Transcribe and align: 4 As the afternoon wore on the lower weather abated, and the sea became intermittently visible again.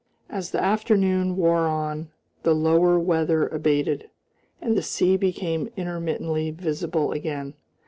4 0.29 0.35
As 0.37 0.49
the 0.49 0.59
afternoon 0.59 1.35
wore 1.35 1.67
on 1.67 2.09
the 2.41 2.55
lower 2.55 2.97
weather 2.97 3.45
abated, 3.47 4.09
and 4.59 4.75
the 4.75 4.81
sea 4.81 5.15
became 5.15 5.69
intermittently 5.77 6.49
visible 6.49 7.11
again. 7.11 7.53